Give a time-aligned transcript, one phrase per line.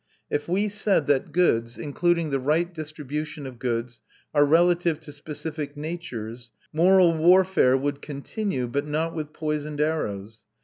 [0.31, 4.01] If we said that goods, including the right distribution of goods,
[4.33, 10.43] are relative to specific natures, moral warfare would continue, but not with poisoned arrows.